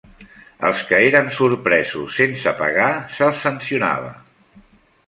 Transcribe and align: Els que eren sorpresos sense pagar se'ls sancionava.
Els 0.69 0.79
que 0.87 1.01
eren 1.09 1.29
sorpresos 1.35 2.17
sense 2.23 2.55
pagar 2.63 2.89
se'ls 3.19 3.47
sancionava. 3.47 4.15